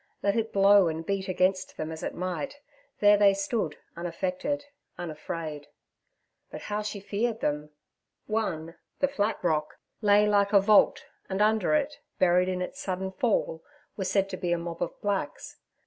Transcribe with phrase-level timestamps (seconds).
[0.23, 2.59] Let it blow and beat against them as it might,
[3.01, 4.65] there they stood, unaffected,
[4.97, 5.67] unafraid.
[6.49, 7.69] But how she feared them!
[8.25, 13.11] One, 'The Flat Rock' lay like a vault, and under it, buried in its sudden
[13.11, 13.63] fall,
[13.95, 15.57] were said to be a mob of blacks.